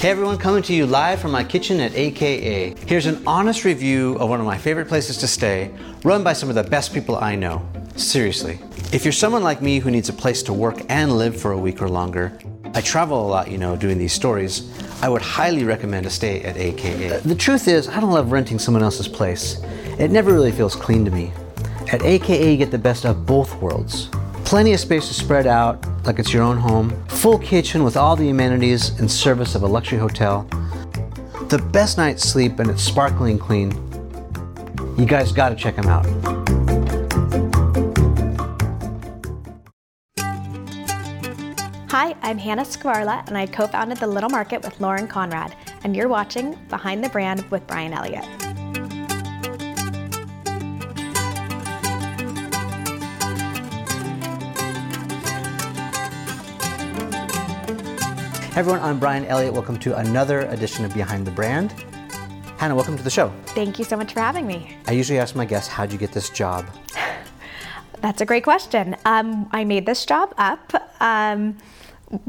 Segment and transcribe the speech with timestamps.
[0.00, 2.74] Hey everyone, coming to you live from my kitchen at AKA.
[2.86, 5.70] Here's an honest review of one of my favorite places to stay,
[6.04, 7.68] run by some of the best people I know.
[7.96, 8.60] Seriously.
[8.92, 11.58] If you're someone like me who needs a place to work and live for a
[11.58, 12.38] week or longer,
[12.74, 14.72] I travel a lot, you know, doing these stories,
[15.02, 17.18] I would highly recommend a stay at AKA.
[17.18, 19.60] The truth is, I don't love renting someone else's place.
[19.98, 21.32] It never really feels clean to me.
[21.92, 24.08] At AKA, you get the best of both worlds.
[24.48, 27.04] Plenty of space to spread out, like it's your own home.
[27.08, 30.44] Full kitchen with all the amenities and service of a luxury hotel.
[31.50, 33.72] The best night's sleep, and it's sparkling clean.
[34.96, 36.06] You guys gotta check them out.
[41.90, 45.94] Hi, I'm Hannah Skvarla, and I co founded The Little Market with Lauren Conrad, and
[45.94, 48.24] you're watching Behind the Brand with Brian Elliott.
[58.58, 59.52] Everyone, I'm Brian Elliott.
[59.52, 61.70] Welcome to another edition of Behind the Brand.
[62.56, 63.32] Hannah, welcome to the show.
[63.46, 64.76] Thank you so much for having me.
[64.88, 66.66] I usually ask my guests, how'd you get this job?
[68.00, 68.96] That's a great question.
[69.04, 71.56] Um, I made this job up um,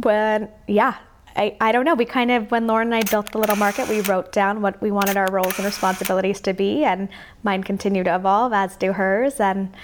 [0.03, 0.97] when, yeah,
[1.35, 1.95] I, I don't know.
[1.95, 4.79] We kind of, when Lauren and I built the little market, we wrote down what
[4.83, 7.09] we wanted our roles and responsibilities to be, and
[7.41, 9.75] mine continue to evolve, as do hers, and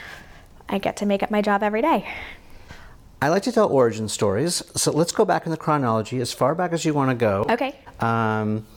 [0.70, 2.08] I get to make up my job every day.
[3.26, 6.54] I like to tell origin stories, so let's go back in the chronology as far
[6.54, 7.44] back as you want to go.
[7.50, 7.76] Okay.
[8.00, 8.67] Um,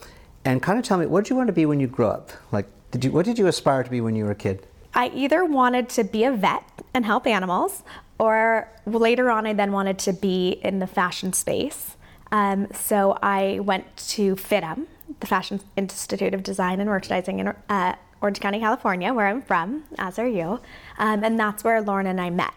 [0.43, 2.31] and kind of tell me, what did you want to be when you grew up?
[2.51, 4.67] Like, did you, what did you aspire to be when you were a kid?
[4.95, 7.83] I either wanted to be a vet and help animals,
[8.19, 11.97] or later on, I then wanted to be in the fashion space.
[12.33, 14.87] Um, so I went to FIDM,
[15.21, 19.85] the Fashion Institute of Design and Merchandising in uh, Orange County, California, where I'm from,
[19.99, 20.59] as are you.
[20.97, 22.55] Um, and that's where Lauren and I met.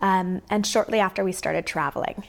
[0.00, 2.24] Um, and shortly after, we started traveling.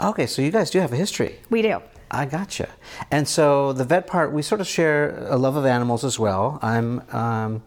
[0.00, 1.40] Okay, so you guys do have a history.
[1.50, 1.82] We do.
[2.10, 2.68] I gotcha.
[3.10, 6.58] And so the vet part, we sort of share a love of animals as well.
[6.62, 7.62] I'm, um,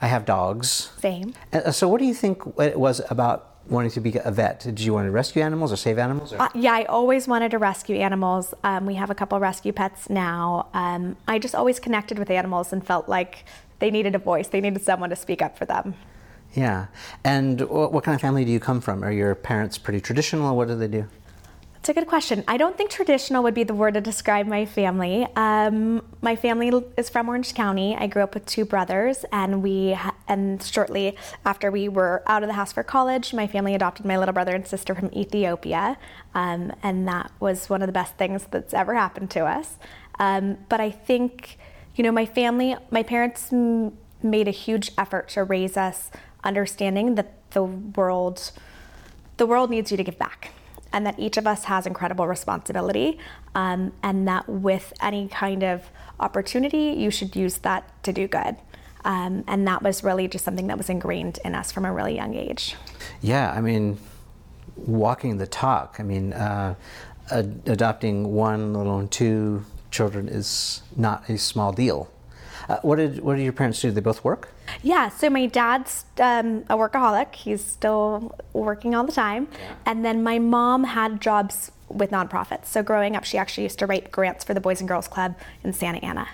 [0.00, 0.90] I have dogs.
[0.98, 1.34] Same.
[1.52, 4.60] And uh, so, what do you think it was about wanting to be a vet?
[4.60, 6.32] Did you want to rescue animals or save animals?
[6.32, 6.42] Or?
[6.42, 8.52] Uh, yeah, I always wanted to rescue animals.
[8.64, 10.68] Um, we have a couple rescue pets now.
[10.74, 13.44] Um, I just always connected with animals and felt like
[13.78, 14.48] they needed a voice.
[14.48, 15.94] They needed someone to speak up for them.
[16.54, 16.86] Yeah.
[17.24, 19.04] And what, kind of family do you come from?
[19.04, 20.56] Are your parents pretty traditional?
[20.56, 21.06] What do they do?
[21.84, 22.44] It's a good question.
[22.48, 25.26] I don't think traditional would be the word to describe my family.
[25.36, 27.94] Um, my family is from Orange County.
[27.94, 29.94] I grew up with two brothers, and we
[30.26, 31.14] and shortly
[31.44, 34.54] after we were out of the house for college, my family adopted my little brother
[34.54, 35.98] and sister from Ethiopia,
[36.34, 39.76] um, and that was one of the best things that's ever happened to us.
[40.18, 41.58] Um, but I think,
[41.96, 46.10] you know, my family, my parents m- made a huge effort to raise us
[46.44, 48.52] understanding that the world,
[49.36, 50.52] the world needs you to give back
[50.94, 53.18] and that each of us has incredible responsibility,
[53.56, 55.90] um, and that with any kind of
[56.20, 58.56] opportunity, you should use that to do good.
[59.04, 62.14] Um, and that was really just something that was ingrained in us from a really
[62.14, 62.76] young age.
[63.20, 63.98] Yeah, I mean,
[64.76, 65.96] walking the talk.
[65.98, 66.76] I mean, uh,
[67.30, 72.08] ad- adopting one, let alone two children, is not a small deal.
[72.68, 73.88] Uh, what did what did your parents do?
[73.88, 74.48] Did they both work?
[74.82, 77.34] Yeah, so my dad's um, a workaholic.
[77.34, 79.48] He's still working all the time.
[79.52, 79.74] Yeah.
[79.86, 82.66] And then my mom had jobs with nonprofits.
[82.66, 85.34] So growing up, she actually used to write grants for the Boys and Girls Club
[85.62, 86.28] in Santa Ana.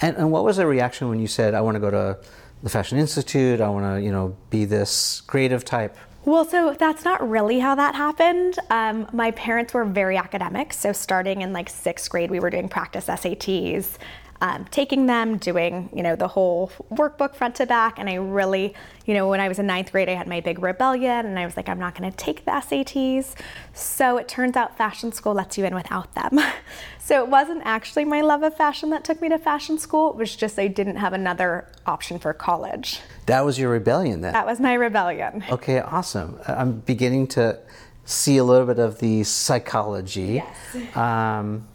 [0.00, 2.18] And, and what was the reaction when you said, I want to go to
[2.62, 5.96] the Fashion Institute, I want to, you know, be this creative type?
[6.24, 8.58] Well, so that's not really how that happened.
[8.70, 10.72] Um, my parents were very academic.
[10.72, 13.96] So starting in like sixth grade, we were doing practice SATs
[14.40, 17.98] um, taking them, doing, you know, the whole workbook front to back.
[17.98, 18.74] And I really,
[19.06, 21.44] you know, when I was in ninth grade, I had my big rebellion and I
[21.44, 23.34] was like, I'm not going to take the SATs.
[23.72, 26.38] So it turns out fashion school lets you in without them.
[26.98, 30.10] so it wasn't actually my love of fashion that took me to fashion school.
[30.10, 33.00] It was just I didn't have another option for college.
[33.26, 34.32] That was your rebellion then?
[34.32, 35.44] That was my rebellion.
[35.50, 36.38] Okay, awesome.
[36.46, 37.58] I'm beginning to
[38.04, 40.42] see a little bit of the psychology.
[40.74, 40.96] Yes.
[40.96, 41.66] Um,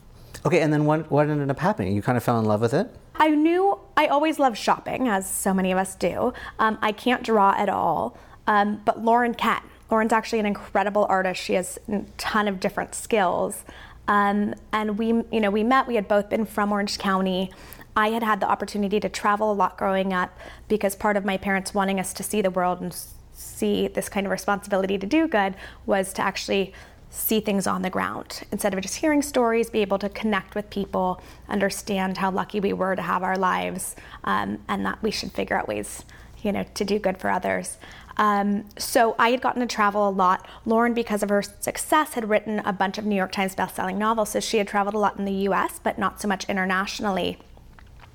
[0.46, 1.96] Okay, and then what, what ended up happening?
[1.96, 2.94] You kind of fell in love with it?
[3.16, 6.34] I knew I always loved shopping, as so many of us do.
[6.58, 8.18] Um, I can't draw at all,
[8.48, 9.62] um, but Lauren can.
[9.92, 11.42] Lauren's actually an incredible artist.
[11.42, 13.66] She has a ton of different skills.
[14.08, 15.88] Um, and we, you know, we met.
[15.88, 17.52] We had both been from Orange County.
[17.96, 21.38] I had had the opportunity to travel a lot growing up because part of my
[21.38, 22.96] parents wanting us to see the world and
[23.34, 25.56] see this kind of responsibility to do good
[25.86, 26.74] was to actually
[27.12, 30.70] see things on the ground instead of just hearing stories be able to connect with
[30.70, 35.32] people understand how lucky we were to have our lives um, and that we should
[35.32, 36.04] figure out ways
[36.42, 37.78] you know to do good for others
[38.18, 40.48] Um, so I had gotten to travel a lot.
[40.66, 44.30] Lauren, because of her success, had written a bunch of New York Times bestselling novels.
[44.30, 47.38] So she had traveled a lot in the US, but not so much internationally.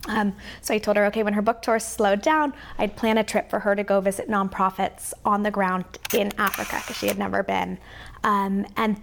[0.09, 3.25] Um, so I told her, okay, when her book tour slowed down, I'd plan a
[3.25, 5.85] trip for her to go visit nonprofits on the ground
[6.15, 7.79] in Africa because she had never been.
[8.27, 9.01] Um, and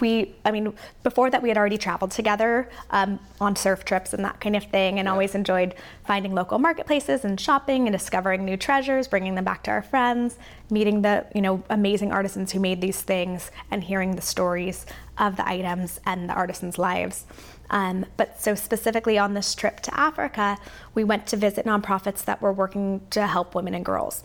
[0.00, 4.24] we, I mean, before that, we had already traveled together um, on surf trips and
[4.24, 5.74] that kind of thing, and always enjoyed
[6.06, 10.38] finding local marketplaces and shopping and discovering new treasures, bringing them back to our friends,
[10.70, 14.86] meeting the you know amazing artisans who made these things, and hearing the stories
[15.18, 17.26] of the items and the artisans' lives.
[17.70, 20.58] Um, but so specifically on this trip to Africa,
[20.94, 24.24] we went to visit nonprofits that were working to help women and girls.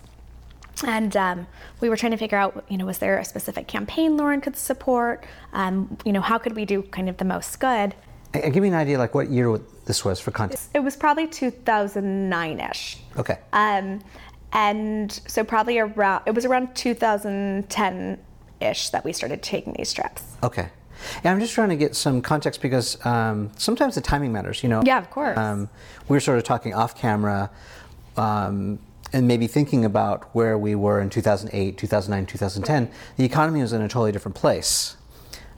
[0.86, 1.48] And um,
[1.82, 4.56] we were trying to figure out, you know, was there a specific campaign Lauren could
[4.56, 5.26] support?
[5.54, 7.96] Um, you know, how could we do kind of the most good?
[8.34, 10.70] And give me an idea, like what year this was for context.
[10.74, 12.98] It was probably 2009-ish.
[13.18, 13.40] Okay.
[13.54, 14.02] Um,
[14.54, 20.24] and so probably around, it was around 2010-ish that we started taking these trips.
[20.44, 20.70] Okay.
[21.24, 24.70] Yeah, I'm just trying to get some context because um, sometimes the timing matters, you
[24.70, 24.84] know?
[24.86, 25.38] Yeah, of course.
[25.38, 25.70] Um,
[26.08, 27.50] we were sort of talking off camera
[28.18, 28.80] um,
[29.12, 32.92] and maybe thinking about where we were in 2008, 2009, 2010.
[33.18, 34.98] The economy was in a totally different place.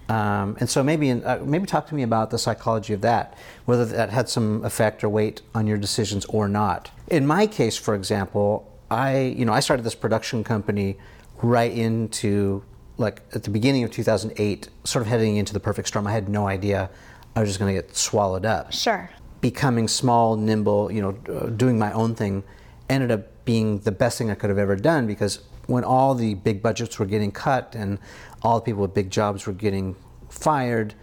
[0.09, 3.85] Um, and so maybe uh, maybe talk to me about the psychology of that, whether
[3.85, 6.91] that had some effect or weight on your decisions or not.
[7.07, 10.97] In my case, for example, I you know I started this production company
[11.41, 12.63] right into
[12.97, 16.07] like at the beginning of 2008, sort of heading into the perfect storm.
[16.07, 16.89] I had no idea
[17.35, 18.73] I was just going to get swallowed up.
[18.73, 19.09] Sure.
[19.39, 22.43] Becoming small, nimble, you know, uh, doing my own thing,
[22.89, 26.35] ended up being the best thing I could have ever done because when all the
[26.35, 27.99] big budgets were getting cut and
[28.41, 29.95] all the people with big jobs were getting
[30.29, 30.93] fired,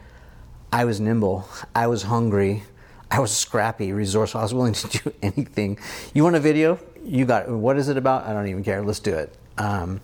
[0.73, 1.49] I was nimble.
[1.75, 2.64] I was hungry.
[3.11, 4.40] I was scrappy, resourceful.
[4.40, 5.79] I was willing to do anything.
[6.14, 6.79] You want a video?
[7.02, 7.50] You got it.
[7.50, 8.26] What is it about?
[8.26, 8.82] I don't even care.
[8.82, 9.34] Let's do it.
[9.56, 10.00] Um,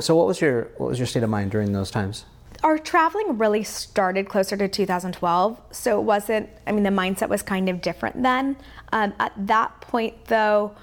[0.00, 2.24] so, what was your what was your state of mind during those times?
[2.62, 6.50] Our traveling really started closer to 2012, so it wasn't.
[6.66, 8.56] I mean, the mindset was kind of different then.
[8.92, 10.74] Um, at that point, though,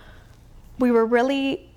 [0.80, 1.70] we were really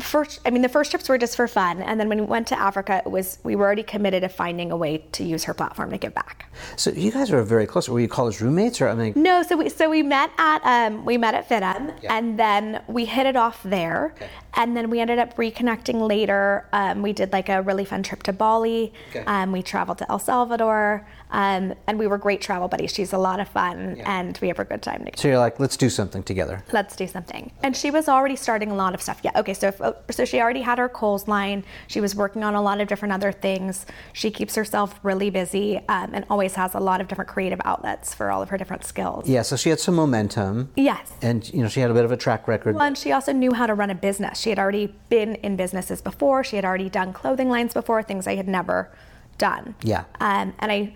[0.00, 1.80] first i mean the first trips were just for fun.
[1.80, 4.72] And then when we went to africa it was we were already committed to finding
[4.72, 6.50] a way to use her platform to give back.
[6.76, 7.88] So you guys were very close.
[7.88, 9.12] Were you college roommates or i mean?
[9.16, 12.16] No so we so we met at um, we met at FIDM yeah.
[12.16, 14.12] and then we hit it off there.
[14.16, 14.28] Okay.
[14.54, 16.66] and then we ended up reconnecting later.
[16.72, 18.92] Um, we did like a really fun trip to bali.
[19.10, 19.24] Okay.
[19.26, 22.92] um, we traveled to el salvador um, and we were great travel buddies.
[22.92, 24.18] She's a lot of fun, yeah.
[24.18, 25.16] and we have a good time together.
[25.16, 26.62] So you're like, let's do something together.
[26.72, 27.52] Let's do something.
[27.62, 29.20] And she was already starting a lot of stuff.
[29.22, 29.32] Yeah.
[29.36, 29.54] Okay.
[29.54, 29.80] So if,
[30.14, 31.64] so she already had her Kohl's line.
[31.88, 33.86] She was working on a lot of different other things.
[34.12, 38.14] She keeps herself really busy um, and always has a lot of different creative outlets
[38.14, 39.28] for all of her different skills.
[39.28, 39.42] Yeah.
[39.42, 40.70] So she had some momentum.
[40.76, 41.12] Yes.
[41.22, 42.74] And you know she had a bit of a track record.
[42.74, 44.38] Well, and she also knew how to run a business.
[44.40, 46.44] She had already been in businesses before.
[46.44, 48.90] She had already done clothing lines before, things I had never
[49.38, 49.74] done.
[49.82, 50.04] Yeah.
[50.20, 50.94] Um, and I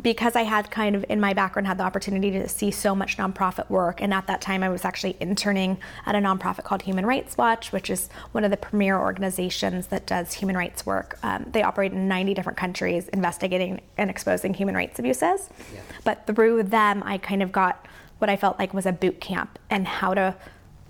[0.00, 3.16] because I had kind of in my background had the opportunity to see so much
[3.16, 7.06] nonprofit work, and at that time I was actually interning at a nonprofit called Human
[7.06, 11.18] Rights Watch, which is one of the premier organizations that does human rights work.
[11.22, 15.48] Um, they operate in 90 different countries, investigating and exposing human rights abuses.
[15.72, 15.80] Yeah.
[16.04, 17.86] But through them, I kind of got
[18.18, 20.34] what I felt like was a boot camp and how to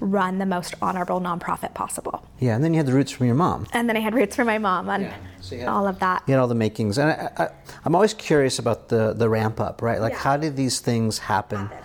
[0.01, 2.25] run the most honorable nonprofit possible.
[2.39, 3.67] Yeah, and then you had the roots from your mom.
[3.73, 5.17] And then I had roots from my mom on yeah.
[5.41, 6.23] so had, all of that.
[6.27, 6.99] You had all the makings.
[6.99, 7.51] And I,
[7.85, 10.01] am always curious about the, the ramp up, right?
[10.01, 10.19] Like, yeah.
[10.19, 11.67] how did these things happen?
[11.67, 11.85] happen?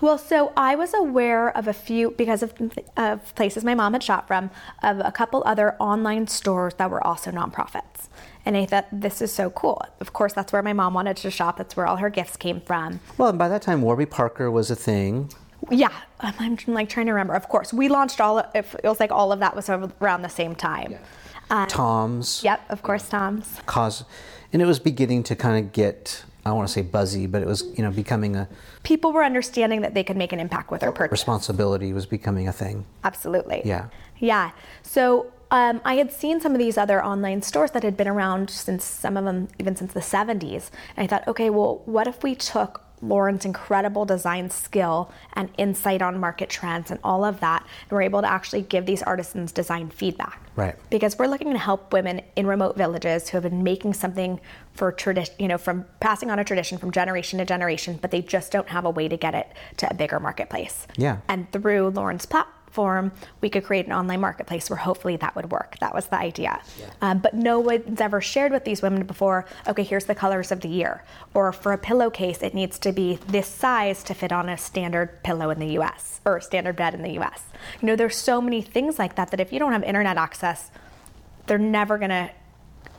[0.00, 2.54] Well, so I was aware of a few, because of,
[2.96, 4.50] of places my mom had shot from,
[4.82, 8.06] of a couple other online stores that were also nonprofits.
[8.46, 9.82] And I thought, this is so cool.
[10.00, 11.58] Of course, that's where my mom wanted to shop.
[11.58, 13.00] That's where all her gifts came from.
[13.18, 15.30] Well, and by that time, Warby Parker was a thing.
[15.70, 17.34] Yeah, I'm, like trying to remember.
[17.34, 18.38] Of course, we launched all.
[18.38, 20.92] Of, it was like all of that was around the same time.
[20.92, 20.98] Yeah.
[21.50, 22.42] Um, Tom's.
[22.44, 23.60] Yep, of course, Tom's.
[23.66, 24.04] Cause,
[24.52, 26.24] and it was beginning to kind of get.
[26.44, 28.48] I don't want to say buzzy, but it was you know becoming a.
[28.82, 31.12] People were understanding that they could make an impact with their purchase.
[31.12, 32.84] Responsibility was becoming a thing.
[33.04, 33.62] Absolutely.
[33.64, 33.88] Yeah.
[34.18, 34.52] Yeah.
[34.82, 38.50] So um, I had seen some of these other online stores that had been around
[38.50, 40.70] since some of them even since the 70s.
[40.96, 46.02] And I thought, okay, well, what if we took Lauren's incredible design skill and insight
[46.02, 49.52] on market trends and all of that, and we're able to actually give these artisans
[49.52, 50.40] design feedback.
[50.56, 50.76] Right.
[50.90, 54.40] Because we're looking to help women in remote villages who have been making something
[54.72, 58.22] for tradition, you know, from passing on a tradition from generation to generation, but they
[58.22, 60.86] just don't have a way to get it to a bigger marketplace.
[60.96, 61.18] Yeah.
[61.28, 65.50] And through Lauren's platform platform, we could create an online marketplace where hopefully that would
[65.50, 65.76] work.
[65.80, 66.60] That was the idea.
[66.78, 66.86] Yeah.
[67.02, 70.60] Um, but no one's ever shared with these women before, okay, here's the colors of
[70.60, 71.02] the year.
[71.34, 75.22] Or for a pillowcase, it needs to be this size to fit on a standard
[75.24, 77.42] pillow in the US or standard bed in the US.
[77.80, 80.70] You know, there's so many things like that that if you don't have internet access,
[81.46, 82.30] they're never gonna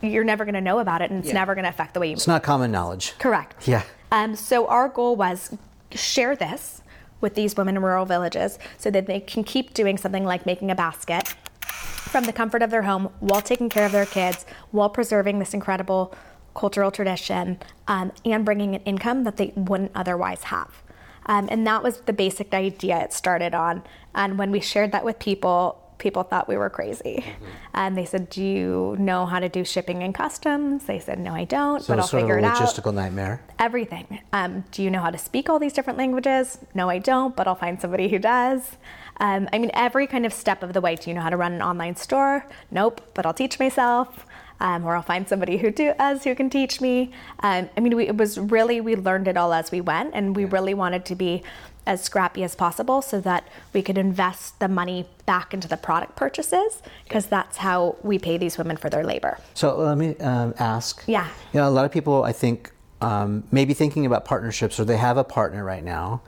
[0.02, 1.34] you're never going to know about it and it's yeah.
[1.34, 3.12] never going to affect the way you It's not common knowledge.
[3.18, 3.68] Correct.
[3.68, 3.82] Yeah.
[4.10, 5.54] Um, so our goal was
[5.94, 6.79] share this
[7.20, 10.70] with these women in rural villages so that they can keep doing something like making
[10.70, 14.88] a basket from the comfort of their home while taking care of their kids, while
[14.88, 16.14] preserving this incredible
[16.54, 20.82] cultural tradition um, and bringing an income that they wouldn't otherwise have.
[21.26, 23.82] Um, and that was the basic idea it started on.
[24.14, 27.24] And when we shared that with people, people thought we were crazy.
[27.24, 27.44] Mm-hmm.
[27.74, 30.84] And they said, Do you know how to do shipping and customs?
[30.86, 32.56] They said, No, I don't, so but I'll figure it out.
[32.56, 33.42] logistical nightmare.
[33.58, 34.20] Everything.
[34.32, 36.58] Um, do you know how to speak all these different languages?
[36.74, 38.76] No, I don't, but I'll find somebody who does.
[39.18, 40.96] Um, I mean, every kind of step of the way.
[40.96, 42.46] Do you know how to run an online store?
[42.70, 44.26] Nope, but I'll teach myself.
[44.60, 47.12] Um, or I'll find somebody who does who can teach me.
[47.40, 50.36] Um, I mean, we, it was really we learned it all as we went, and
[50.36, 51.42] we really wanted to be
[51.86, 56.14] as scrappy as possible so that we could invest the money back into the product
[56.14, 59.38] purchases because that's how we pay these women for their labor.
[59.54, 61.02] So let me um, ask.
[61.06, 61.26] Yeah.
[61.52, 64.98] You know, a lot of people I think um, maybe thinking about partnerships or they
[64.98, 66.22] have a partner right now.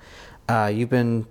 [0.48, 1.26] Uh, you've been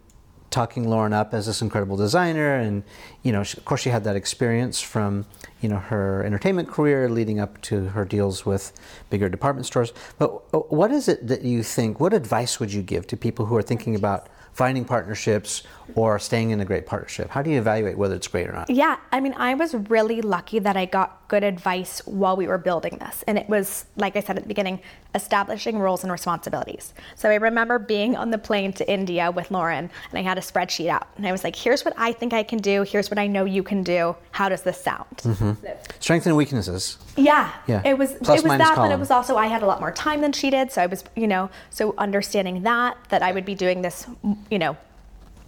[0.52, 2.84] talking Lauren up as this incredible designer, and
[3.24, 5.26] you know, she, of course, she had that experience from
[5.62, 8.74] you know her entertainment career leading up to her deals with
[9.10, 9.94] bigger department stores.
[10.20, 12.00] But uh, what is it that you think?
[12.00, 15.64] What advice would you give to people who are thinking about finding partnerships
[15.96, 17.30] or staying in a great partnership?
[17.30, 18.70] How do you evaluate whether it's great or not?
[18.70, 22.58] Yeah, I mean, I was really lucky that I got good advice while we were
[22.58, 23.24] building this.
[23.26, 24.82] And it was, like I said at the beginning,
[25.16, 26.94] establishing roles and responsibilities.
[27.16, 30.42] So I remember being on the plane to India with Lauren, and I had a
[30.42, 31.08] spreadsheet out.
[31.18, 33.46] And I was like, here's what I think I can do, here's what I know
[33.46, 34.16] you can do.
[34.32, 35.18] How does this sound?
[35.18, 35.68] Mm-hmm.
[36.00, 36.98] Strengths and weaknesses.
[37.16, 37.52] Yeah.
[37.68, 37.82] Yeah.
[37.86, 38.90] It was Plus, it was that, column.
[38.90, 40.72] but it was also I had a lot more time than she did.
[40.72, 44.08] So I was, you know, so understanding that, that I would be doing this,
[44.50, 44.76] you know,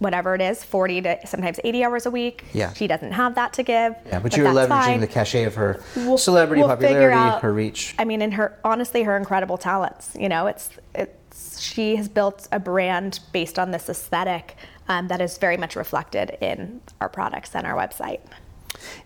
[0.04, 2.44] whatever it is, 40 to sometimes 80 hours a week.
[2.52, 2.72] Yeah.
[2.74, 3.94] She doesn't have that to give.
[4.06, 5.00] Yeah, but, but you're leveraging fine.
[5.00, 7.94] the cachet of her we'll, celebrity we'll popularity, out, her reach.
[7.98, 10.14] I mean, and her honestly, her incredible talents.
[10.18, 14.56] You know, it's it's she has built a brand based on this aesthetic
[14.88, 18.20] um, that is very much reflected in our products and our website.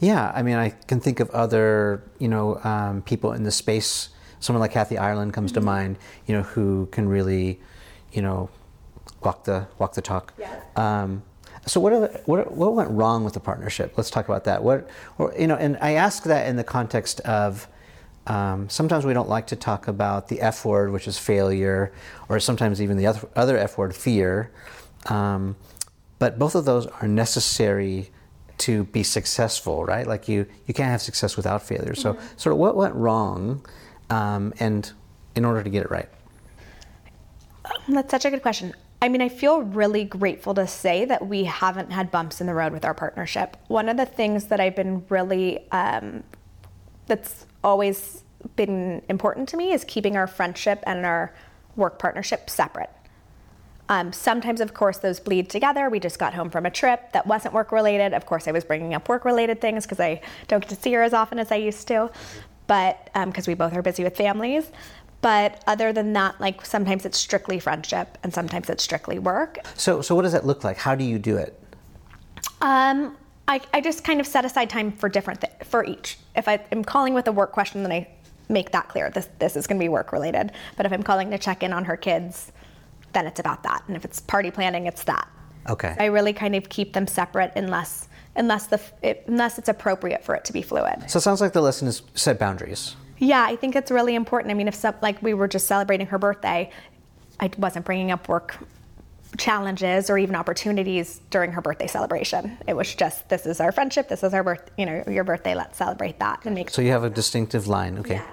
[0.01, 4.09] Yeah, I mean, I can think of other you know um, people in the space.
[4.41, 5.61] Someone like Kathy Ireland comes mm-hmm.
[5.61, 5.99] to mind.
[6.27, 7.61] You know, who can really,
[8.13, 8.51] you know,
[9.23, 10.33] walk the walk the talk.
[10.39, 10.61] Yeah.
[10.77, 11.23] Um,
[11.67, 13.95] so what, the, what what went wrong with the partnership?
[13.97, 14.63] Let's talk about that.
[14.63, 14.89] What
[15.19, 17.69] or, you know, and I ask that in the context of
[18.29, 21.93] um, sometimes we don't like to talk about the F word, which is failure,
[22.29, 24.51] or sometimes even the other, other F word, fear.
[25.07, 25.57] Um,
[26.19, 28.11] but both of those are necessary
[28.59, 30.07] to be successful, right?
[30.07, 31.95] Like you, you can't have success without failure.
[31.95, 32.27] So, mm-hmm.
[32.37, 33.65] sort of what went wrong,
[34.11, 34.91] um, and
[35.35, 36.09] in order to get it right.
[37.65, 38.75] Um, that's such a good question.
[39.01, 42.55] I mean, I feel really grateful to say that we haven't had bumps in the
[42.55, 43.57] road with our partnership.
[43.69, 46.25] One of the things that I've been really, um,
[47.07, 48.25] that's always
[48.57, 51.33] been important to me is keeping our friendship and our
[51.77, 52.91] work partnership separate.
[53.89, 55.89] Um, sometimes, of course, those bleed together.
[55.89, 58.13] We just got home from a trip that wasn't work related.
[58.13, 60.93] Of course, I was bringing up work related things because I don't get to see
[60.93, 62.11] her as often as I used to,
[62.67, 64.71] but because um, we both are busy with families.
[65.21, 69.59] But other than that, like sometimes it's strictly friendship and sometimes it's strictly work.
[69.75, 70.77] So, so what does that look like?
[70.77, 71.61] How do you do it?
[72.61, 73.17] Um,
[73.49, 76.19] I, I just kind of set aside time for different th- for each.
[76.37, 78.09] If I am calling with a work question, then I
[78.49, 79.11] make that clear.
[79.11, 80.53] This this is going to be work related.
[80.77, 82.53] But if I'm calling to check in on her kids,
[83.13, 83.83] then it's about that.
[83.89, 85.29] And if it's party planning, it's that.
[85.69, 85.97] Okay.
[85.99, 90.35] I really kind of keep them separate unless unless the it, unless it's appropriate for
[90.35, 91.11] it to be fluid.
[91.11, 92.97] So it sounds like the lesson is set boundaries.
[93.19, 94.51] Yeah, I think it's really important.
[94.51, 96.71] I mean, if some, like we were just celebrating her birthday,
[97.41, 98.57] I wasn't bringing up work
[99.37, 102.57] challenges or even opportunities during her birthday celebration.
[102.67, 105.55] It was just this is our friendship, this is our birth, you know, your birthday.
[105.55, 106.71] Let's celebrate that and make.
[106.71, 107.99] So you have a distinctive line.
[107.99, 108.27] Okay, yeah.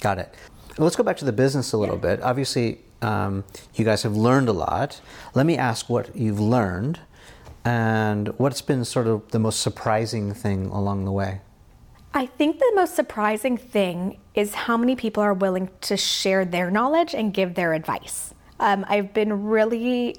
[0.00, 0.34] got it.
[0.76, 2.16] Let's go back to the business a little yeah.
[2.16, 2.22] bit.
[2.22, 3.44] Obviously, um,
[3.74, 5.00] you guys have learned a lot.
[5.34, 7.00] Let me ask what you've learned
[7.64, 11.40] and what's been sort of the most surprising thing along the way.
[12.18, 16.68] I think the most surprising thing is how many people are willing to share their
[16.68, 18.34] knowledge and give their advice.
[18.58, 20.16] Um, I've been really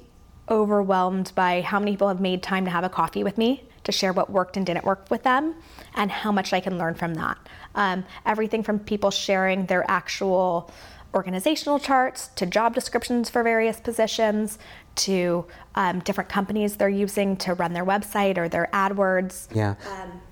[0.48, 3.92] overwhelmed by how many people have made time to have a coffee with me to
[3.92, 5.56] share what worked and didn't work with them
[5.94, 7.36] and how much I can learn from that.
[7.74, 10.70] Um, everything from people sharing their actual
[11.12, 14.58] organizational charts to job descriptions for various positions
[14.94, 19.54] to um, different companies they're using to run their website or their AdWords.
[19.54, 19.74] Yeah.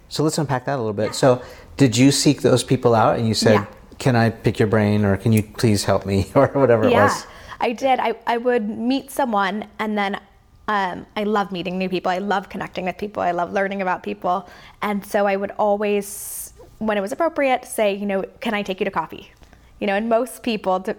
[0.08, 1.14] So let's unpack that a little bit.
[1.14, 1.42] So,
[1.76, 3.66] did you seek those people out and you said, Yeah.
[3.98, 7.04] "Can I pick your brain, or can you please help me, or whatever it Yeah,
[7.04, 7.26] was"?
[7.60, 7.98] I did.
[8.00, 10.20] I, I would meet someone and then
[10.68, 12.12] um, I love meeting new people.
[12.12, 13.22] I love connecting with people.
[13.22, 14.48] I love learning about people.
[14.82, 18.78] And so I would always, when it was appropriate, say, you know, can I take
[18.80, 19.32] you to coffee?
[19.80, 20.92] You know, and most people d-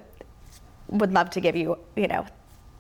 [0.90, 2.26] would love to give you, you know,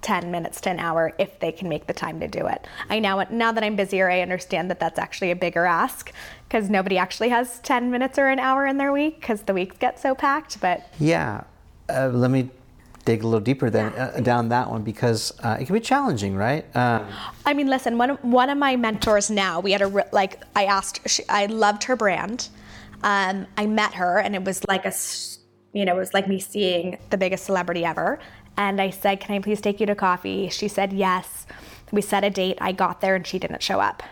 [0.01, 2.65] 10 minutes to an hour if they can make the time to do it.
[2.89, 6.12] I now now that I'm busier, I understand that that's actually a bigger ask
[6.48, 9.77] because nobody actually has 10 minutes or an hour in their week because the weeks
[9.77, 11.44] get so packed, but Yeah.
[11.89, 12.50] Uh, let me
[13.06, 16.36] dig a little deeper then uh, down that one because uh, it can be challenging,
[16.36, 16.63] right?
[16.75, 17.08] Um,
[17.46, 17.98] I mean, listen.
[17.98, 20.44] One of, one of my mentors now, we had a like.
[20.56, 21.10] I asked.
[21.10, 22.50] She, I loved her brand.
[23.01, 24.94] Um, I met her, and it was like a
[25.74, 28.20] you know, it was like me seeing the biggest celebrity ever.
[28.60, 31.48] And I said, "Can I please take you to coffee?" She said yes.
[31.94, 32.58] We set a date.
[32.60, 34.04] I got there, and she didn't show up.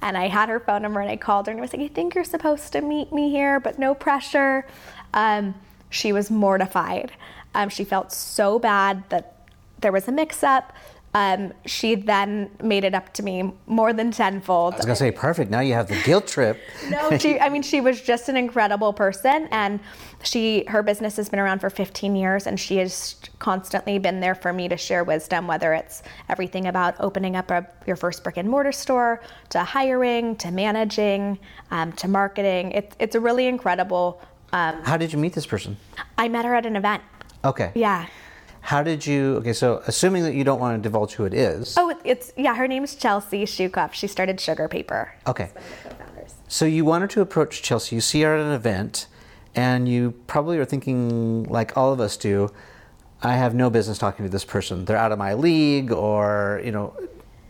[0.00, 1.88] And I had her phone number, and I called her, and I was like, "I
[1.88, 4.64] think you're supposed to meet me here, but no pressure."
[5.12, 5.56] Um,
[5.90, 7.10] she was mortified.
[7.52, 9.34] Um, she felt so bad that
[9.80, 10.72] there was a mix-up.
[11.12, 14.74] Um, she then made it up to me more than tenfold.
[14.74, 15.50] I was gonna say perfect.
[15.50, 16.60] Now you have the guilt trip.
[16.90, 17.38] No, she.
[17.38, 19.80] I mean, she was just an incredible person, and
[20.22, 24.34] she her business has been around for 15 years, and she has constantly been there
[24.34, 28.36] for me to share wisdom, whether it's everything about opening up a, your first brick
[28.36, 31.38] and mortar store, to hiring, to managing,
[31.70, 32.72] um, to marketing.
[32.72, 34.20] It's it's a really incredible.
[34.52, 35.76] Um, How did you meet this person?
[36.18, 37.02] I met her at an event.
[37.44, 37.70] Okay.
[37.74, 38.06] Yeah.
[38.60, 39.36] How did you?
[39.36, 41.74] Okay, so assuming that you don't want to divulge who it is.
[41.76, 42.54] Oh, it's yeah.
[42.54, 43.92] Her name's Chelsea Shukov.
[43.92, 45.14] She started Sugar Paper.
[45.26, 45.50] Okay.
[45.52, 46.34] One of the co-founders.
[46.48, 47.96] So you wanted to approach Chelsea.
[47.96, 49.06] You see her at an event,
[49.54, 52.50] and you probably are thinking, like all of us do,
[53.22, 54.84] I have no business talking to this person.
[54.84, 56.94] They're out of my league, or you know,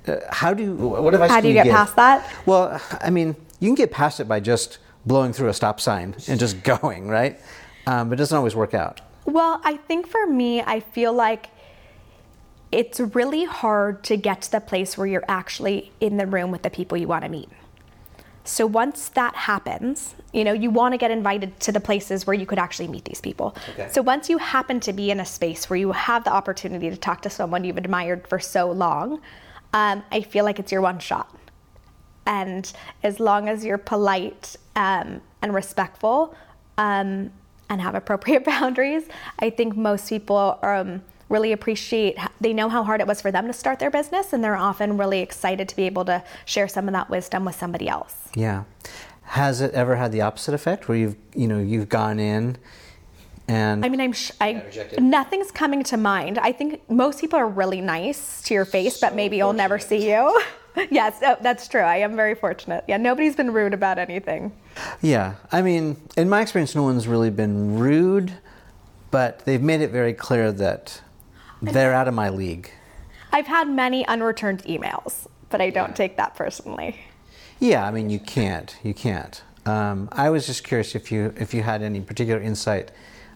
[0.06, 1.30] uh, how do you, what advice?
[1.30, 2.28] How do you get past that?
[2.46, 6.14] Well, I mean, you can get past it by just blowing through a stop sign
[6.28, 7.40] and just going, right?
[7.86, 9.00] Um, but it doesn't always work out.
[9.30, 11.50] Well, I think for me, I feel like
[12.72, 16.62] it's really hard to get to the place where you're actually in the room with
[16.62, 17.48] the people you want to meet.
[18.44, 22.34] So once that happens, you know, you want to get invited to the places where
[22.34, 23.54] you could actually meet these people.
[23.70, 23.88] Okay.
[23.92, 26.96] So once you happen to be in a space where you have the opportunity to
[26.96, 29.20] talk to someone you've admired for so long,
[29.72, 31.32] um, I feel like it's your one shot.
[32.26, 36.34] And as long as you're polite um, and respectful
[36.78, 37.30] um,
[37.70, 39.04] and have appropriate boundaries,
[39.38, 43.46] I think most people um, really appreciate, they know how hard it was for them
[43.46, 46.88] to start their business, and they're often really excited to be able to share some
[46.88, 48.28] of that wisdom with somebody else.
[48.34, 48.64] Yeah.
[49.22, 52.58] Has it ever had the opposite effect, where you've you know you've gone in,
[53.46, 55.00] and I mean, I'm sh- I, rejected.
[55.00, 56.38] nothing's coming to mind.
[56.38, 60.10] I think most people are really nice to your face, but maybe you'll never see
[60.10, 60.42] you.
[60.90, 61.80] yes, oh, that's true.
[61.80, 62.84] I am very fortunate.
[62.86, 64.52] Yeah, nobody's been rude about anything.
[65.02, 68.32] Yeah, I mean, in my experience, no one's really been rude,
[69.10, 71.00] but they've made it very clear that
[71.60, 72.70] they're out of my league.
[73.32, 77.00] I've had many unreturned emails, but I don't take that personally.
[77.58, 79.42] Yeah, I mean, you can't, you can't.
[79.66, 82.90] Um, I was just curious if you if you had any particular insight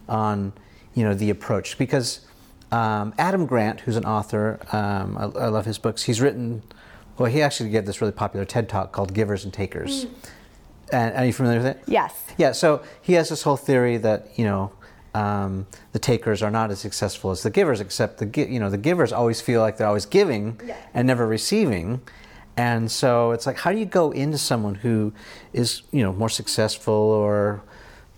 [0.09, 0.53] on,
[0.95, 2.25] you know, the approach because
[2.71, 6.03] um, Adam Grant, who's an author, um, I, I love his books.
[6.03, 6.63] He's written,
[7.17, 10.05] well, he actually gave this really popular TED talk called "Givers and Takers."
[10.91, 11.83] And are you familiar with it?
[11.87, 12.13] Yes.
[12.37, 14.71] Yeah, so he has this whole theory that you know
[15.15, 18.77] um, the takers are not as successful as the givers, except the you know the
[18.77, 20.75] givers always feel like they're always giving Yeah.
[20.93, 22.01] and never receiving,
[22.57, 25.13] and so it's like how do you go into someone who
[25.53, 27.63] is you know more successful or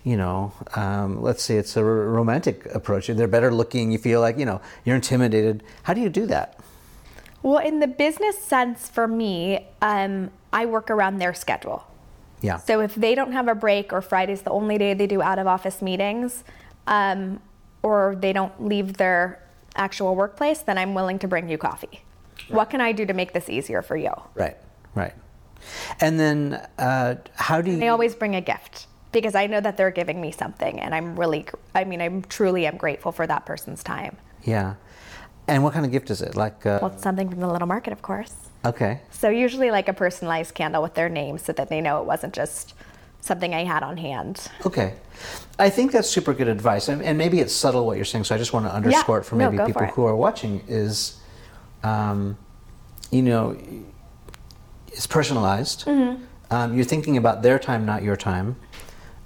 [0.04, 4.20] you know um, let's say it's a r- romantic approach they're better looking you feel
[4.20, 6.57] like you know you're intimidated how do you do that
[7.42, 11.86] Well, in the business sense, for me, um, I work around their schedule.
[12.40, 15.22] yeah So if they don't have a break or Friday's the only day they do
[15.22, 16.44] out of office meetings,
[16.86, 17.40] um,
[17.82, 19.42] or they don't leave their
[19.76, 22.02] actual workplace, then I'm willing to bring you coffee.
[22.48, 24.12] What can I do to make this easier for you?
[24.34, 24.56] right
[24.94, 25.14] right
[26.00, 29.76] and then uh, how do you I always bring a gift because I know that
[29.76, 33.46] they're giving me something, and I'm really, I mean, I'm truly am grateful for that
[33.46, 34.16] person's time.
[34.44, 34.74] yeah
[35.48, 37.68] and what kind of gift is it like uh, Well, it's something from the little
[37.68, 38.34] market, of course.
[38.64, 42.06] okay So usually like a personalized candle with their name so that they know it
[42.06, 42.74] wasn't just
[43.20, 44.46] something I had on hand.
[44.64, 44.94] Okay.
[45.58, 46.88] I think that's super good advice.
[46.88, 49.24] And, and maybe it's subtle what you're saying, so I just want to underscore it
[49.24, 51.18] for maybe go people for who are watching is,
[51.82, 52.38] um,
[53.10, 53.56] you know,
[54.88, 55.84] it's personalized.
[55.84, 56.24] Mm-hmm.
[56.50, 58.56] Um, you're thinking about their time, not your time.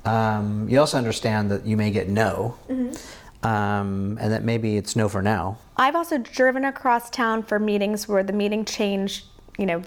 [0.04, 2.56] Um, you also understand that you may get no.
[2.68, 3.46] Mm-hmm.
[3.46, 5.58] um, and that maybe it's no for now.
[5.76, 9.26] I've also driven across town for meetings where the meeting changed,
[9.58, 9.82] you know,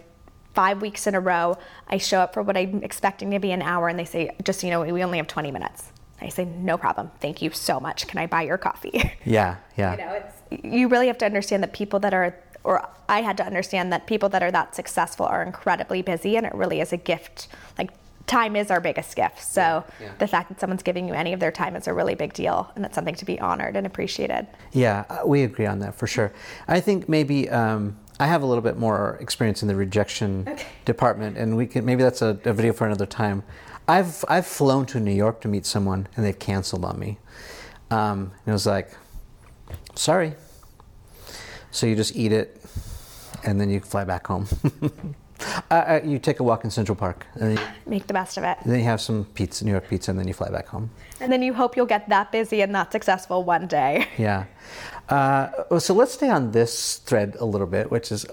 [0.54, 1.58] five weeks in a row.
[1.88, 4.64] I show up for what I'm expecting to be an hour, and they say, just
[4.64, 5.92] you know, we only have 20 minutes.
[6.22, 7.12] I say, no problem.
[7.20, 8.08] Thank you so much.
[8.08, 9.12] Can I buy your coffee?
[9.26, 9.92] Yeah, yeah.
[9.92, 13.38] you know, it's, you really have to understand that people that are, or I had
[13.38, 16.94] to understand that people that are that successful are incredibly busy, and it really is
[16.94, 17.48] a gift.
[17.78, 17.92] Like,
[18.28, 19.44] time is our biggest gift.
[19.44, 19.62] So
[20.00, 20.12] Yeah, yeah.
[20.20, 22.72] the fact that someone's giving you any of their time is a really big deal,
[22.76, 24.48] and it's something to be honored and appreciated.
[24.72, 26.32] Yeah, uh, we agree on that for sure.
[26.68, 30.66] I think maybe um, I have a little bit more experience in the rejection Okay.
[30.86, 33.44] department, and we can maybe that's a, a video for another time.
[33.88, 37.20] I've I've flown to New York to meet someone, and they've canceled on me,
[37.92, 38.90] um, and it was like,
[39.96, 40.34] sorry.
[41.72, 42.60] So you just eat it,
[43.44, 44.48] and then you fly back home.
[45.72, 48.44] uh, uh, you take a walk in Central Park, and you, Make the best of
[48.44, 48.58] it.
[48.66, 50.90] then you have some pizza, New York pizza, and then you fly back home.
[51.20, 54.08] And then you hope you'll get that busy and that successful one day.
[54.18, 54.46] Yeah.
[55.10, 58.26] Uh, well, so let's stay on this thread a little bit, which is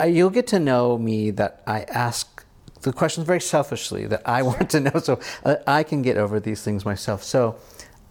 [0.00, 2.44] uh, you'll get to know me that I ask
[2.82, 6.40] the questions very selfishly that I want to know so uh, I can get over
[6.40, 7.22] these things myself.
[7.22, 7.56] So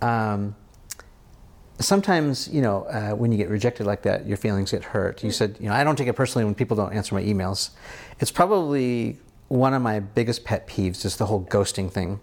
[0.02, 0.56] um,
[1.80, 5.24] sometimes, you know, uh, when you get rejected like that, your feelings get hurt.
[5.24, 7.72] You said, you know, I don't take it personally when people don't answer my emails.
[8.20, 12.20] It's probably one of my biggest pet peeves is the whole ghosting thing.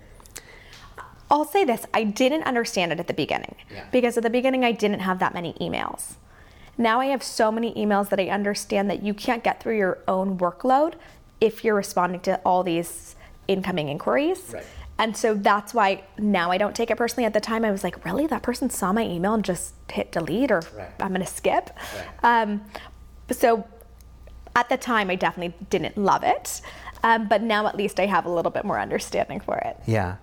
[1.30, 3.84] I'll say this I didn't understand it at the beginning Yeah.
[3.90, 6.14] because at the beginning I didn't have that many emails.
[6.78, 9.98] Now I have so many emails that I understand that you can't get through your
[10.06, 10.94] own workload
[11.40, 13.16] if you're responding to all these
[13.48, 14.50] incoming inquiries.
[14.52, 14.64] Right.
[14.98, 17.26] And so that's why now I don't take it personally.
[17.26, 18.26] At the time, I was like, really?
[18.26, 20.88] That person saw my email and just hit delete, or Right.
[21.00, 21.70] I'm going to skip.
[22.22, 22.64] Um,
[23.30, 23.66] so
[24.54, 26.62] at the time, I definitely didn't love it.
[27.02, 29.76] Um, but now at least I have a little bit more understanding for it.
[29.86, 30.16] Yeah.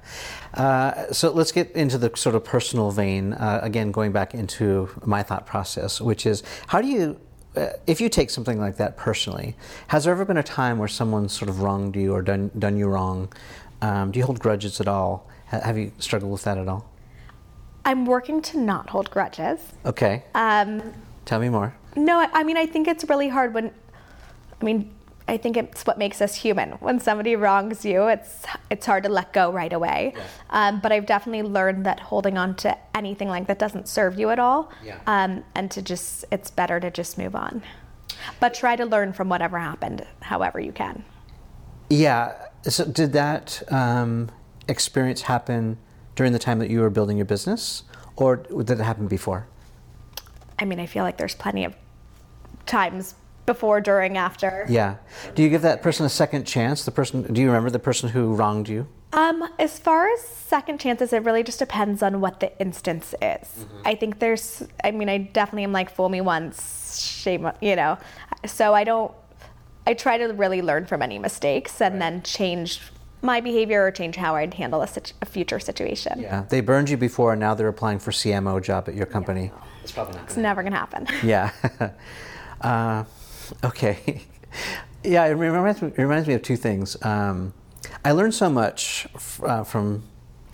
[0.53, 3.33] Uh, so let's get into the sort of personal vein.
[3.33, 7.19] Uh, again, going back into my thought process, which is how do you,
[7.55, 9.55] uh, if you take something like that personally,
[9.87, 12.75] has there ever been a time where someone sort of wronged you or done, done
[12.75, 13.31] you wrong?
[13.83, 15.27] Um, do you hold grudges at all?
[15.49, 16.89] Ha- have you struggled with that at all?
[17.85, 19.59] I'm working to not hold grudges.
[19.85, 20.23] Okay.
[20.33, 20.93] Um,
[21.25, 21.75] Tell me more.
[21.97, 23.71] no, I, I mean, I think it's really hard when,
[24.61, 24.89] I mean,
[25.27, 26.71] I think it's what makes us human.
[26.73, 30.13] When somebody wrongs you, it's it's hard to let go right away.
[30.49, 34.29] Um, but I've definitely learned that holding on to anything like that doesn't serve you
[34.31, 34.71] at all.
[34.83, 34.99] Yeah.
[35.07, 37.63] Um, and to just, it's better to just move on.
[38.41, 41.03] But try to learn from whatever happened, however you can.
[41.89, 42.33] Yeah.
[42.63, 44.31] So did that um,
[44.67, 45.77] experience happen
[46.15, 47.83] during the time that you were building your business,
[48.15, 49.47] or did it happen before?
[50.59, 51.75] I mean, I feel like there's plenty of
[52.65, 54.65] times before, during, after.
[54.69, 54.95] Yeah.
[55.35, 56.85] Do you give that person a second chance?
[56.85, 57.33] The person.
[57.33, 58.87] Do you remember the person who wronged you?
[59.11, 63.65] Um, as far as second chances, it really just depends on what the instance is.
[63.85, 67.75] I think there's, I mean, I definitely am like, fool me once, shame, on-" you
[67.75, 67.99] know.
[68.47, 69.11] So I don't,
[69.85, 72.79] I try to really learn from any mistakes and then change
[73.21, 76.19] my behavior or change how I'd handle a, situ- a future situation.
[76.19, 76.45] Yeah.
[76.49, 79.51] They burned you before, and now they're applying for CMO job at your company.
[79.81, 80.25] It's probably not.
[80.25, 81.07] It's never going to happen.
[81.23, 81.51] Yeah.
[82.61, 83.05] uh,
[83.63, 84.23] okay.
[85.03, 87.01] yeah, it reminds me, it reminds me of two things.
[87.03, 87.53] Um,
[88.03, 90.03] I learned so much f- uh, from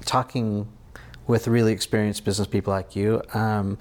[0.05, 0.67] talking
[1.27, 3.21] with really experienced business people like you.
[3.33, 3.77] Um,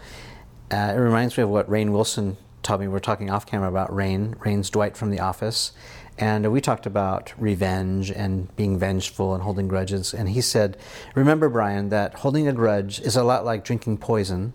[0.70, 2.36] uh, it reminds me of what Rainn Wilson
[2.68, 2.86] taught me.
[2.86, 4.36] We are talking off camera about Rainn.
[4.36, 5.72] Rainn's Dwight from The Office.
[6.18, 10.12] And we talked about revenge and being vengeful and holding grudges.
[10.12, 10.76] And he said,
[11.14, 14.52] Remember, Brian, that holding a grudge is a lot like drinking poison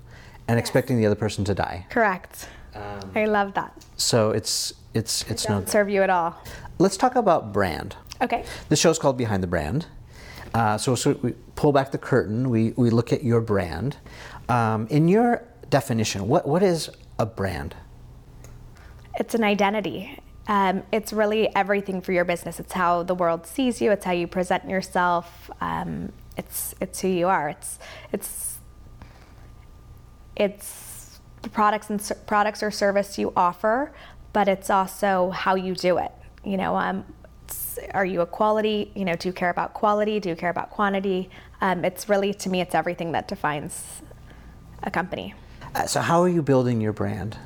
[0.47, 1.87] and expecting the other person to die.
[1.89, 2.47] Correct.
[3.15, 3.83] I love that.
[3.97, 5.55] So it's it's it's no.
[5.55, 6.35] Doesn't serve you at all.
[6.77, 7.95] Let's talk about brand.
[8.21, 8.45] Okay.
[8.69, 9.87] The show's called Behind the Brand.
[10.53, 12.49] Uh, so, so we pull back the curtain.
[12.49, 13.97] We we look at your brand.
[14.49, 17.75] Um, in your definition, what what is a brand?
[19.19, 20.19] It's an identity.
[20.47, 22.59] Um, it's really everything for your business.
[22.59, 23.91] It's how the world sees you.
[23.91, 25.49] It's how you present yourself.
[25.61, 27.49] Um, it's it's who you are.
[27.49, 27.79] It's
[28.11, 28.59] it's
[30.35, 33.93] it's the products and ser- products or service you offer,
[34.33, 36.11] but it's also how you do it.
[36.43, 37.05] You know, um,
[37.93, 38.91] are you a quality?
[38.95, 40.19] You know, do you care about quality?
[40.19, 41.29] Do you care about quantity?
[41.61, 44.01] Um, it's really to me, it's everything that defines
[44.81, 45.33] a company.
[45.75, 47.37] Uh, so, how are you building your brand?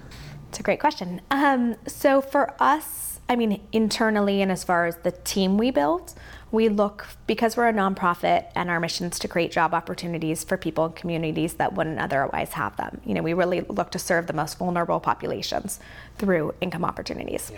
[0.57, 1.21] It's a great question.
[1.29, 6.15] Um, so for us, I mean, internally and as far as the team we build,
[6.51, 10.57] we look because we're a nonprofit and our mission is to create job opportunities for
[10.57, 12.99] people in communities that wouldn't otherwise have them.
[13.05, 15.79] You know, we really look to serve the most vulnerable populations
[16.17, 17.51] through income opportunities.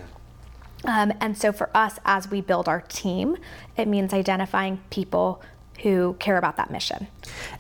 [0.84, 3.38] Um, and so for us, as we build our team,
[3.78, 5.42] it means identifying people
[5.84, 7.08] who care about that mission.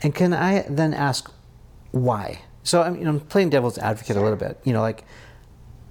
[0.04, 1.32] And can I then ask,
[1.92, 2.42] why?
[2.64, 4.60] So I mean, I'm playing devil's advocate a little bit.
[4.66, 5.06] You know, like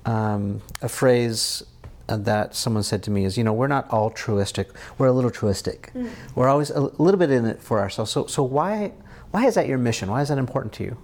[0.09, 1.63] um, a phrase
[2.07, 4.71] that someone said to me is, you know, we're not all altruistic.
[4.97, 5.93] We're a little truistic.
[5.95, 6.11] Mm.
[6.35, 8.11] We're always a little bit in it for ourselves.
[8.11, 8.93] So, so why,
[9.33, 10.11] why is that your mission?
[10.11, 10.97] Why is that important to you?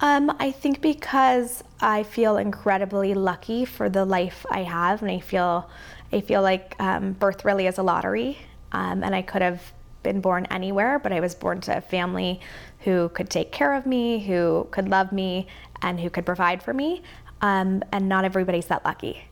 [0.00, 5.20] Um, I think because I feel incredibly lucky for the life I have, and I
[5.20, 5.68] feel,
[6.10, 8.38] I feel like um, birth really is a lottery,
[8.72, 9.60] um, and I could have
[10.02, 12.40] been born anywhere, but I was born to a family
[12.80, 15.48] who could take care of me, who could love me,
[15.82, 17.02] and who could provide for me.
[17.40, 19.24] Um, and not everybody's that lucky.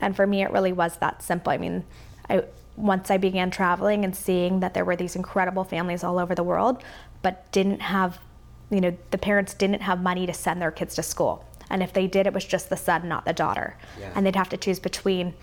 [0.00, 1.52] And for me, it really was that simple.
[1.52, 1.84] I mean,
[2.28, 2.44] I,
[2.76, 6.42] once I began traveling and seeing that there were these incredible families all over the
[6.42, 6.82] world,
[7.22, 8.18] but didn't have,
[8.70, 11.44] you know, the parents didn't have money to send their kids to school.
[11.70, 13.76] And if they did, it was just the son, not the daughter.
[13.98, 14.12] Yeah.
[14.14, 15.34] And they'd have to choose between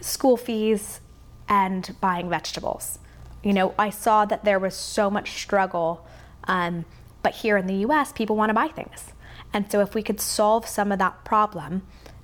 [0.00, 1.00] school fees
[1.48, 2.98] and buying vegetables.
[3.42, 6.06] You know, I saw that there was so much struggle,
[6.44, 6.84] um,
[7.22, 9.12] but here in the US, people want to buy things.
[9.56, 11.80] And so if we could solve some of that problem,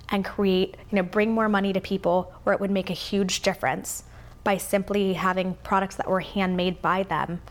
[0.09, 3.41] and create, you know, bring more money to people where it would make a huge
[3.41, 4.03] difference
[4.43, 7.41] by simply having products that were handmade by them.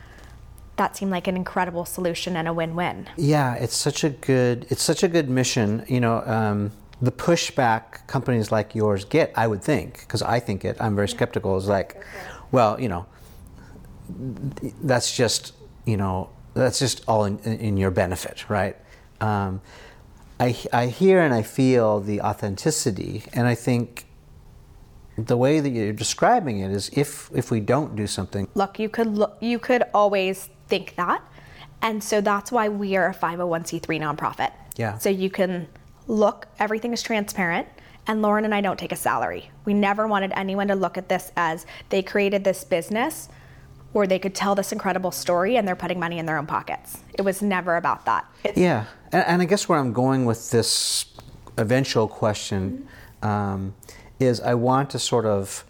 [0.76, 3.08] That seemed like an incredible solution and a win-win.
[3.16, 5.84] Yeah, it's such a good it's such a good mission.
[5.88, 10.64] You know, um, the pushback companies like yours get, I would think, because I think
[10.64, 10.76] it.
[10.78, 11.56] I'm very skeptical.
[11.56, 12.00] Is like,
[12.52, 13.06] well, you know,
[14.84, 15.52] that's just
[15.84, 18.76] you know that's just all in, in your benefit, right?
[19.22, 19.60] Um,
[20.40, 24.06] I, I hear and I feel the authenticity, and I think
[25.16, 28.48] the way that you're describing it is if if we don't do something.
[28.54, 31.22] Look, you could look, you could always think that,
[31.80, 34.52] and so that's why we are a 501c3 nonprofit.
[34.76, 34.98] Yeah.
[34.98, 35.68] So you can
[36.08, 37.68] look, everything is transparent.
[38.08, 39.50] And Lauren and I don't take a salary.
[39.64, 43.28] We never wanted anyone to look at this as they created this business
[43.94, 46.98] or they could tell this incredible story and they're putting money in their own pockets.
[47.14, 48.26] It was never about that.
[48.44, 51.06] It's yeah, and, and, I guess where I'm going with this
[51.58, 52.88] eventual question
[53.22, 53.74] um,
[54.18, 55.64] is I want to sort of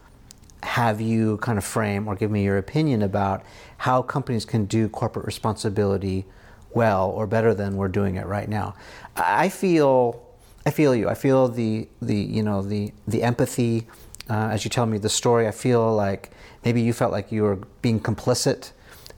[0.63, 3.43] have you kind of frame or give me your opinion about
[3.79, 6.25] how companies can do corporate responsibility
[6.71, 8.75] well or better than we're doing it right now.
[9.17, 10.23] I feel
[10.65, 11.09] I feel you.
[11.09, 13.87] I feel the the you know the the empathy
[14.31, 15.49] uh, as you tell me the story.
[15.49, 16.31] I feel like
[16.65, 18.73] Maybe you felt like you were being complicit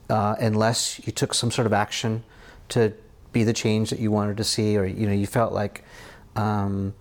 [0.09, 2.23] uh, unless you took some sort of action
[2.69, 2.93] to
[3.31, 5.83] be the change that you wanted to see, or you know, you felt like
[6.35, 6.93] um,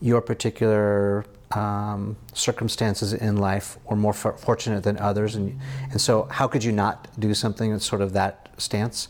[0.00, 5.58] your particular um, circumstances in life were more fortunate than others, and
[5.90, 9.08] and so how could you not do something that's sort of that stance?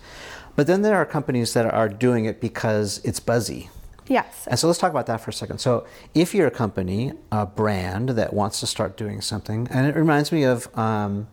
[0.57, 3.71] But then there are companies that are doing it because it's buzzy
[4.11, 4.49] Yes.
[4.49, 5.59] And so let's talk about that for a second.
[5.59, 9.95] So if you're a company, a brand that wants to start doing something, and it
[9.95, 11.29] reminds me of, um,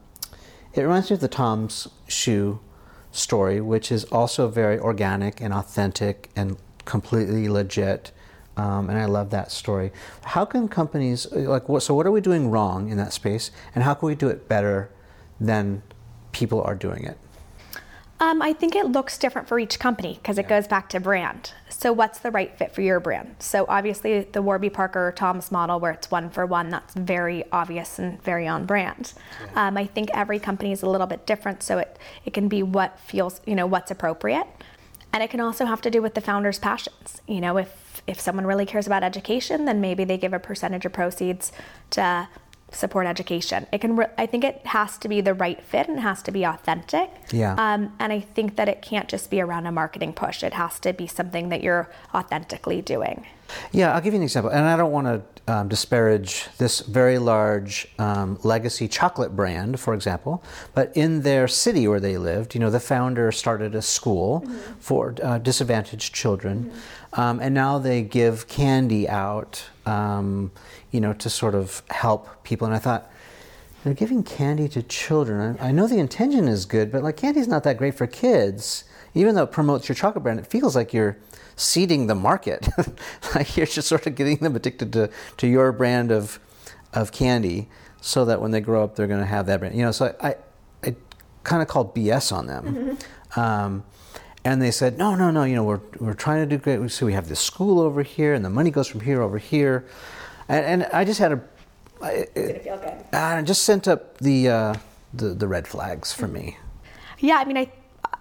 [0.75, 2.59] it reminds me of the Tom's shoe
[3.11, 8.11] story, which is also very organic and authentic and completely legit.
[8.57, 9.91] Um, and I love that story.
[10.21, 11.81] How can companies like what?
[11.81, 14.47] So what are we doing wrong in that space, and how can we do it
[14.47, 14.91] better
[15.39, 15.81] than
[16.31, 17.17] people are doing it?
[18.19, 21.53] Um, I think it looks different for each company because it goes back to brand.
[21.79, 23.35] So, what's the right fit for your brand?
[23.37, 27.99] So, obviously, the Warby Parker Tom's model, where it's one for one, that's very obvious
[27.99, 29.13] and very on brand.
[29.39, 29.67] Yeah.
[29.67, 32.63] Um, I think every company is a little bit different, so it it can be
[32.63, 34.47] what feels, you know, what's appropriate,
[35.13, 37.21] and it can also have to do with the founder's passions.
[37.27, 40.83] You know, if if someone really cares about education, then maybe they give a percentage
[40.83, 41.51] of proceeds
[41.91, 42.27] to
[42.71, 43.65] support education.
[43.71, 43.95] It can.
[43.95, 46.43] Re- I think it has to be the right fit and it has to be
[46.43, 47.09] authentic.
[47.31, 47.53] Yeah.
[47.53, 50.43] Um, and I think that it can't just be around a marketing push.
[50.43, 53.25] It has to be something that you're authentically doing.
[53.71, 57.17] Yeah, I'll give you an example, and I don't want to um, disparage this very
[57.17, 62.59] large um, legacy chocolate brand, for example, but in their city where they lived, you
[62.59, 64.73] know, the founder started a school mm-hmm.
[64.79, 66.77] for uh, disadvantaged children, mm-hmm.
[67.17, 70.51] Um, and now they give candy out, um,
[70.91, 72.65] you know, to sort of help people.
[72.65, 73.11] And I thought,
[73.83, 75.57] they're giving candy to children.
[75.59, 78.83] I, I know the intention is good, but like candy's not that great for kids.
[79.13, 81.17] Even though it promotes your chocolate brand, it feels like you're
[81.55, 82.67] seeding the market.
[83.35, 86.39] like you're just sort of getting them addicted to, to your brand of
[86.93, 87.67] of candy
[88.01, 89.75] so that when they grow up they're going to have that brand.
[89.75, 90.35] You know, so I, I,
[90.83, 90.95] I
[91.43, 92.65] kind of called BS on them.
[92.65, 93.39] Mm-hmm.
[93.39, 93.83] Um,
[94.43, 96.79] and they said, no, no, no, you know, we're, we're trying to do great.
[96.79, 99.37] We so we have this school over here and the money goes from here over
[99.37, 99.85] here.
[100.47, 101.41] And, and I just had a,
[102.01, 102.27] I,
[103.13, 104.73] I just sent up the, uh,
[105.13, 106.57] the, the red flags for me.
[107.19, 107.71] Yeah, I mean, I,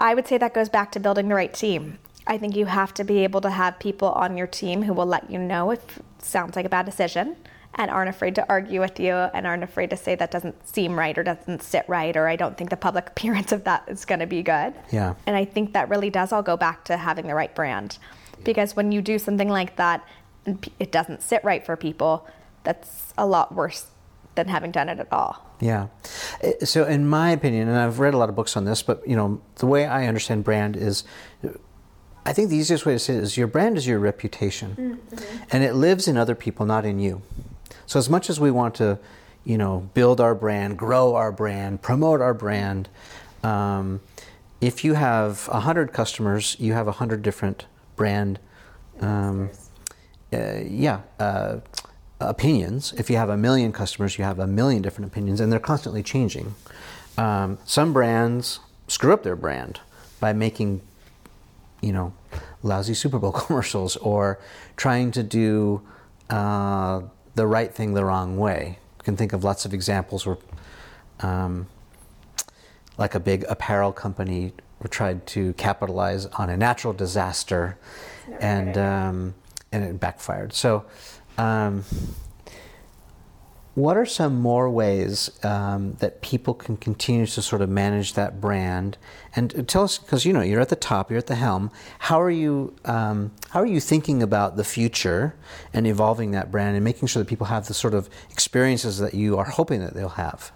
[0.01, 1.99] I would say that goes back to building the right team.
[2.27, 5.07] I think you have to be able to have people on your team who will
[5.07, 7.37] let you know if sounds like a bad decision
[7.77, 10.99] and aren't afraid to argue with you and aren't afraid to say that doesn't seem
[10.99, 14.05] right or doesn't sit right or I don't think the public appearance of that is
[14.05, 14.75] going to be good.
[14.91, 15.15] Yeah.
[15.27, 17.99] And I think that really does all go back to having the right brand.
[18.45, 20.07] Because when you do something like that
[20.47, 22.27] and it doesn't sit right for people,
[22.65, 23.87] that's a lot worse
[24.35, 25.43] than having done it at all.
[25.61, 25.89] Yeah.
[26.43, 29.07] Uh, So, in my opinion, and I've read a lot of books on this, but
[29.07, 31.05] you know, the way I understand brand is,
[32.27, 35.01] I think the easiest way to say it is your brand is your reputation,
[35.51, 37.23] and it lives in other people, not in you.
[37.87, 38.99] So, as much as we want to,
[39.45, 42.89] you know, build our brand, grow our brand, promote our brand,
[43.43, 44.01] um,
[44.61, 48.39] if you have a hundred customers, you have a hundred different brand.
[49.01, 49.51] Um,
[50.33, 51.59] uh, yeah, uh,
[52.21, 52.93] opinions.
[52.97, 56.03] If you have a million customers, you have a million different opinions, and they're constantly
[56.03, 56.55] changing.
[57.17, 59.81] Um, some brands screw up their brand
[60.21, 60.81] by making,
[61.81, 62.13] you know,
[62.63, 64.39] lousy Super Bowl commercials or
[64.77, 65.83] trying to do
[66.31, 67.03] uh,
[67.37, 68.79] the right thing the wrong way.
[68.99, 70.39] You can think of lots of examples where,
[71.21, 71.69] um,
[72.99, 74.53] like a big apparel company
[74.91, 77.79] tried to capitalize on a natural disaster,
[78.41, 79.35] and um,
[79.73, 80.53] and it backfired.
[80.53, 80.85] So,
[81.39, 81.85] um,
[83.77, 88.41] what are some more ways um, that people can continue to sort of manage that
[88.41, 88.97] brand?
[89.37, 91.71] And tell us, because you know you're at the top, you're at the helm.
[91.99, 92.75] How are you?
[92.87, 95.37] Um, how are you thinking about the future
[95.75, 99.13] and evolving that brand and making sure that people have the sort of experiences that
[99.13, 100.53] you are hoping that they'll have?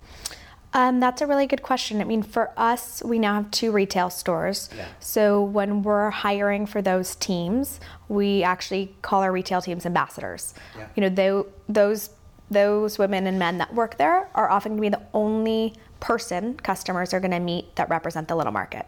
[0.73, 2.01] Um, that's a really good question.
[2.01, 4.71] I mean, for us, we now have two retail stores.
[4.75, 4.87] Yeah.
[5.01, 10.55] So when we're hiring for those teams, we actually call our retail teams ambassadors.
[10.79, 10.87] Yeah.
[10.95, 12.11] You know, tho- those
[12.51, 16.55] those women and men that work there are often going to be the only person
[16.55, 18.87] customers are going to meet that represent the little market.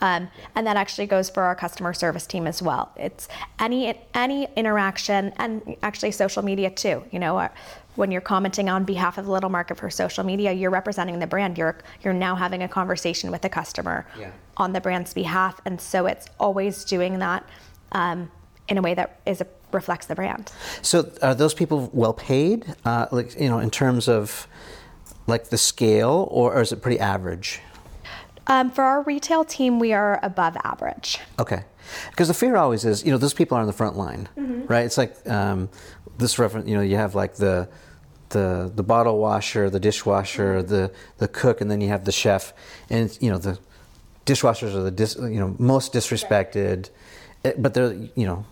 [0.00, 2.90] Um, and that actually goes for our customer service team as well.
[2.96, 3.28] It's
[3.60, 7.04] any any interaction and actually social media too.
[7.12, 7.48] You know, uh,
[7.94, 11.26] when you're commenting on behalf of the little market for social media, you're representing the
[11.28, 11.56] brand.
[11.56, 14.32] You're you're now having a conversation with the customer Yeah.
[14.56, 17.48] on the brand's behalf, and so it's always doing that
[17.92, 18.28] um,
[18.66, 19.40] in a way that is
[19.74, 20.52] reflects the brand.
[20.82, 22.74] So are those people well paid?
[22.84, 24.46] Uh, like you know, in terms of
[25.26, 27.60] like the scale, or, or is it pretty average?
[28.48, 31.18] Um, for our retail team, we are above average.
[31.38, 31.62] Okay,
[32.10, 34.84] because the fear always is, you know, those people are on the front line, right?
[34.84, 35.68] It's like um,
[36.18, 37.68] this reference, you know, you have like the
[38.30, 42.52] the the bottle washer, the dishwasher, the the cook, and then you have the chef,
[42.90, 43.58] and you know the
[44.26, 46.90] dishwashers are the dis, you know most disrespected,
[47.44, 48.44] Eh, but they're you know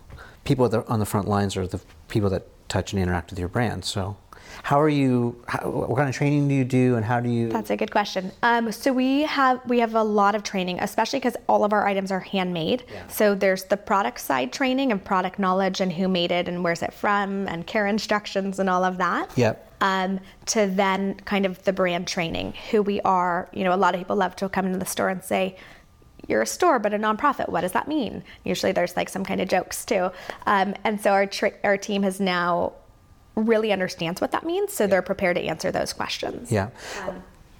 [0.43, 3.39] people that are on the front lines are the people that touch and interact with
[3.39, 3.85] your brand.
[3.85, 4.17] So.
[4.63, 5.41] How are you?
[5.47, 7.49] How, what kind of training do you do, and how do you?
[7.49, 8.31] That's a good question.
[8.43, 11.87] Um, so we have we have a lot of training, especially because all of our
[11.87, 12.83] items are handmade.
[12.91, 13.07] Yeah.
[13.07, 16.81] So there's the product side training and product knowledge and who made it and where's
[16.81, 19.31] it from and care instructions and all of that.
[19.37, 19.67] Yep.
[19.81, 23.49] Um, to then kind of the brand training, who we are.
[23.53, 25.57] You know, a lot of people love to come into the store and say,
[26.31, 27.49] you're a store but a nonprofit.
[27.49, 28.23] What does that mean?
[28.43, 30.09] Usually there's like some kind of jokes too.
[30.47, 31.29] Um, and so our
[31.63, 32.73] our team has now
[33.35, 36.51] really understands what that means, so they're prepared to answer those questions.
[36.51, 36.69] Yeah.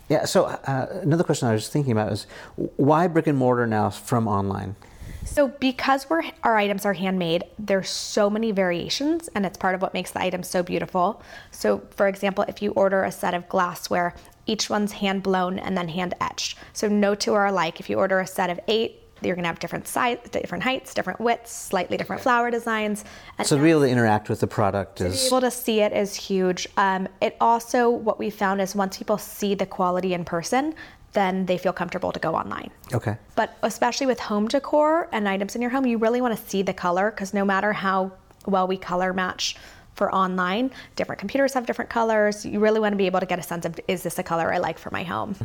[0.09, 0.25] yeah.
[0.25, 4.27] So uh, another question I was thinking about is why brick and mortar now from
[4.27, 4.75] online?
[5.23, 9.81] So because we're our items are handmade, there's so many variations and it's part of
[9.81, 11.21] what makes the items so beautiful.
[11.51, 14.15] So for example, if you order a set of glassware,
[14.51, 16.57] each one's hand blown and then hand etched.
[16.73, 17.79] So no two are alike.
[17.79, 20.93] If you order a set of 8, you're going to have different size, different heights,
[20.93, 23.05] different widths, slightly different flower designs.
[23.37, 25.93] And So to be able to interact with the product is able to see it
[25.93, 26.67] is huge.
[26.75, 30.73] Um, it also, what we found is once people see the quality in person,
[31.13, 32.71] then they feel comfortable to go online.
[32.93, 33.17] okay.
[33.35, 36.61] But especially with home decor and items in your home, you really want to see
[36.63, 38.11] the color because no matter how
[38.47, 39.55] well we color match
[40.01, 42.43] for online, different computers have different colors.
[42.43, 44.51] You really want to be able to get a sense of is this a color
[44.51, 45.35] I like for my home?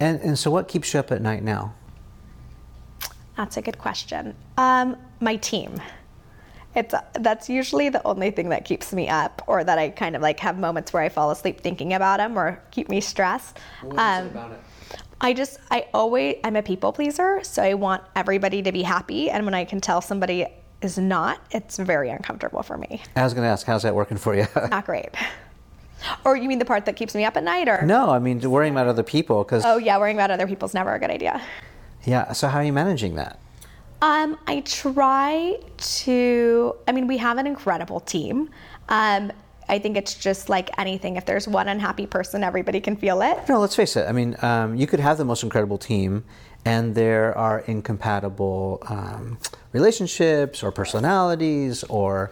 [0.00, 1.72] And and so what keeps you up at night now?
[3.36, 4.34] That's a good question.
[4.56, 5.80] Um, my team.
[6.74, 10.22] It's that's usually the only thing that keeps me up, or that I kind of
[10.22, 13.60] like have moments where I fall asleep thinking about them, or keep me stressed.
[13.82, 14.56] What Um,
[15.20, 19.30] I just, I always, I'm a people pleaser, so I want everybody to be happy.
[19.30, 20.44] And when I can tell somebody
[20.84, 23.02] is not, it's very uncomfortable for me.
[23.16, 24.46] I was going to ask, how's that working for you?
[24.70, 25.10] Not great.
[26.24, 27.68] Or you mean the part that keeps me up at night?
[27.68, 30.66] Or no, I mean worrying about other people because oh yeah, worrying about other people
[30.66, 31.40] is never a good idea.
[32.04, 32.32] yeah.
[32.32, 33.38] So how are you managing that?
[34.02, 36.76] Um, I try to.
[36.86, 38.50] I mean, we have an incredible team.
[38.90, 39.32] Um,
[39.66, 41.16] I think it's just like anything.
[41.16, 43.38] If there's one unhappy person, everybody can feel it.
[43.48, 44.06] No, let's face it.
[44.06, 46.22] I mean, um, you could have the most incredible team,
[46.64, 49.38] and there are incompatible um,
[49.72, 52.30] relationships or personalities, or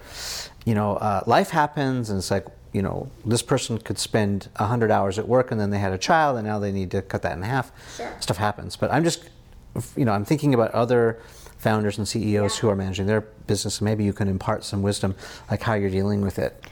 [0.65, 4.91] you know, uh, life happens, and it's like, you know, this person could spend 100
[4.91, 7.21] hours at work and then they had a child and now they need to cut
[7.23, 7.71] that in half.
[7.97, 8.11] Sure.
[8.21, 8.77] Stuff happens.
[8.77, 9.29] But I'm just,
[9.95, 11.19] you know, I'm thinking about other
[11.59, 12.61] founders and CEOs Yeah.
[12.63, 13.83] who are managing their business.
[13.83, 15.15] Maybe you can impart some wisdom,
[15.51, 16.65] like how you're dealing with it.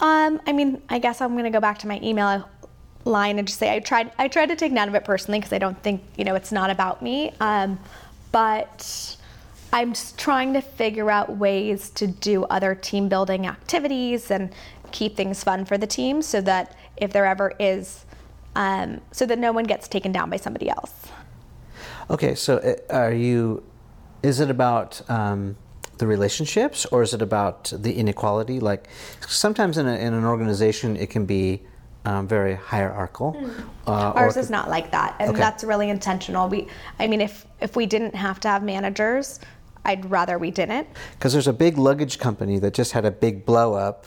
[0.00, 2.46] Um, I mean, I guess I'm gonna go back to my email
[3.08, 4.12] line and just say I tried.
[4.18, 6.52] I tried to take none of it personally because I don't think you know it's
[6.52, 7.32] not about me.
[7.40, 7.78] Um,
[8.30, 9.16] but
[9.72, 14.52] I'm just trying to figure out ways to do other team building activities and
[14.92, 18.04] keep things fun for the team, so that if there ever is,
[18.54, 21.08] um, so that no one gets taken down by somebody else.
[22.10, 23.62] Okay, so uh, are you,
[24.22, 25.56] is it about um,
[25.98, 28.60] the relationships or is it about the inequality?
[28.60, 28.88] Like
[29.26, 31.60] sometimes in, a, in an organization, it can be
[32.08, 33.36] um, very hierarchical.
[33.86, 35.38] Uh, Ours is not like that, and Okay.
[35.38, 36.48] that's really intentional.
[36.48, 36.66] We,
[36.98, 39.40] I mean, if if we didn't have to have managers,
[39.84, 40.88] I'd rather we didn't.
[41.12, 44.06] Because there's a big luggage company that just had a big blow up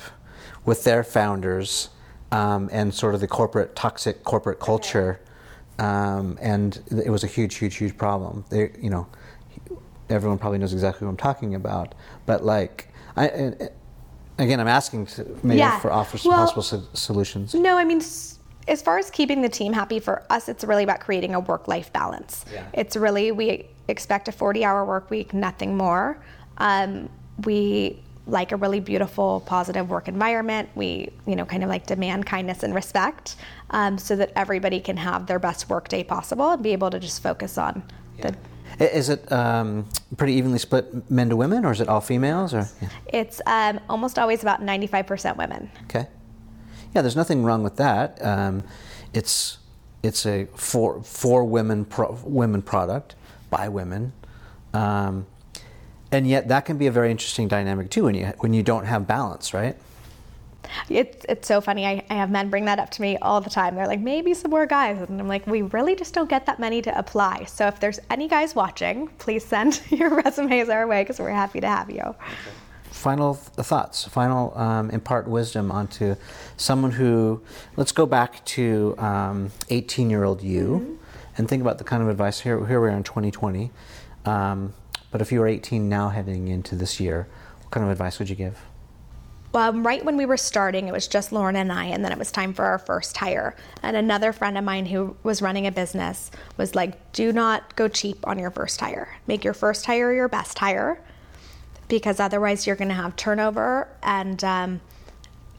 [0.65, 1.89] with their founders
[2.31, 5.19] um, and sort of the corporate, toxic corporate culture.
[5.77, 8.45] Um, and it was a huge, huge, huge problem.
[8.49, 9.07] They, you know,
[10.09, 11.93] everyone probably knows exactly what I'm talking about.
[12.25, 13.69] But like, I, and-
[14.43, 15.79] again, I'm asking to, maybe Yeah.
[15.79, 17.53] for offer some Well- possible so- solutions.
[17.53, 18.01] No, I mean,
[18.67, 21.67] as far as keeping the team happy for us, it's really about creating a work
[21.67, 22.45] life balance.
[22.53, 22.63] Yeah.
[22.73, 26.17] It's really, we expect a 40 hour work week, nothing more.
[26.57, 27.09] Um,
[27.45, 30.69] we like a really beautiful, positive work environment.
[30.75, 33.35] We, you know, kind of like demand kindness and respect
[33.71, 36.99] um, so that everybody can have their best work day possible and be able to
[36.99, 37.81] just focus on
[38.21, 38.35] the.
[38.81, 42.53] Is it um, pretty evenly split men to women, or is it all females?
[42.53, 42.89] Or yeah.
[43.13, 45.69] It's um, almost always about 95% women.
[45.83, 46.07] Okay.
[46.95, 48.23] Yeah, there's nothing wrong with that.
[48.25, 48.63] Um,
[49.13, 49.59] it's
[50.03, 53.15] it's a for for women pro, women product
[53.49, 54.13] by women,
[54.73, 55.27] um,
[56.11, 58.85] and yet that can be a very interesting dynamic too when you when you don't
[58.85, 59.77] have balance, right?
[60.89, 61.85] It's, it's so funny.
[61.85, 63.75] I, I have men bring that up to me all the time.
[63.75, 65.01] They're like, maybe some more guys.
[65.01, 67.45] And I'm like, we really just don't get that many to apply.
[67.45, 71.59] So if there's any guys watching, please send your resumes our way because we're happy
[71.61, 72.15] to have you.
[72.91, 74.05] Final th- thoughts.
[74.05, 76.15] Final um, impart wisdom onto
[76.57, 77.41] someone who.
[77.77, 78.95] Let's go back to
[79.69, 80.99] 18 year old you,
[81.37, 82.65] and think about the kind of advice here.
[82.65, 83.71] Here we are in 2020.
[84.25, 84.73] Um,
[85.09, 87.27] but if you were 18 now, heading into this year,
[87.59, 88.59] what kind of advice would you give?
[89.53, 92.17] Um, right when we were starting, it was just Lauren and I, and then it
[92.17, 93.55] was time for our first hire.
[93.83, 97.87] And another friend of mine who was running a business was like, do not go
[97.87, 99.17] cheap on your first hire.
[99.27, 101.01] Make your first hire your best hire
[101.89, 104.79] because otherwise you're going to have turnover and um,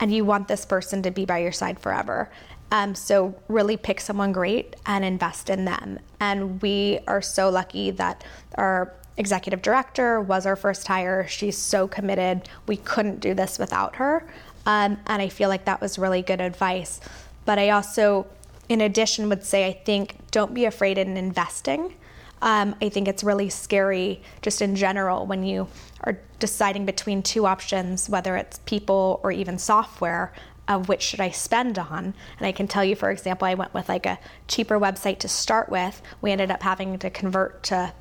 [0.01, 2.29] and you want this person to be by your side forever.
[2.73, 6.01] Um, so really pick someone great and invest in them.
[6.19, 8.25] And we are so lucky that
[8.55, 11.27] our executive director was our first hire.
[11.29, 12.49] She's so committed.
[12.67, 14.27] We couldn't do this without her.
[14.67, 17.01] Um, and I feel like that was really good advice.
[17.45, 18.27] But I also,
[18.69, 21.95] in addition, would say I think don't be afraid in investing.
[22.41, 25.69] Um, I think it's really scary just in general when you
[26.03, 30.33] are deciding between two options, whether it's people or even software,
[30.67, 32.15] of which should I spend on.
[32.39, 35.29] And I can tell you, for example, I went with like a cheaper website to
[35.29, 36.03] start with.
[36.21, 37.93] We ended up having to convert to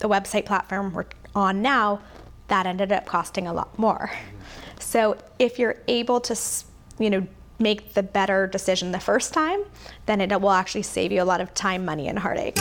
[0.00, 2.00] the website platform we're on now.
[2.48, 4.10] That ended up costing a lot more.
[4.80, 6.36] So if you're able to,
[6.98, 7.26] you know,
[7.60, 9.60] make the better decision the first time,
[10.06, 12.58] then it will actually save you a lot of time, money, and heartache.